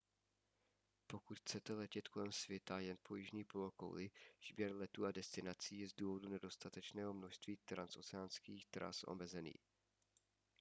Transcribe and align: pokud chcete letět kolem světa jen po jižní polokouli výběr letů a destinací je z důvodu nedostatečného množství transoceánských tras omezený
pokud 1.07 1.39
chcete 1.39 1.73
letět 1.73 2.07
kolem 2.07 2.31
světa 2.31 2.79
jen 2.79 2.97
po 3.03 3.15
jižní 3.15 3.43
polokouli 3.43 4.09
výběr 4.49 4.75
letů 4.75 5.05
a 5.05 5.11
destinací 5.11 5.79
je 5.79 5.89
z 5.89 5.93
důvodu 5.93 6.29
nedostatečného 6.29 7.13
množství 7.13 7.57
transoceánských 7.65 8.65
tras 8.65 9.03
omezený 9.03 9.53